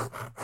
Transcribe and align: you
you 0.00 0.39